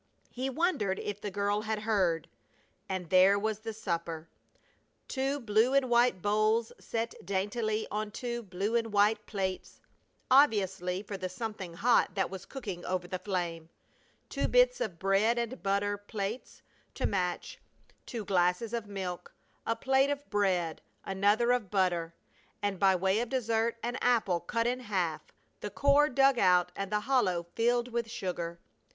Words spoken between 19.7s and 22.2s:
plate of bread, another of butter;